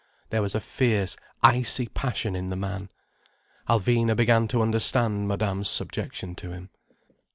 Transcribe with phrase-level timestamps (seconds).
[0.31, 2.89] There was a fierce, icy passion in the man.
[3.69, 6.71] Alvina began to understand Madame's subjection to him.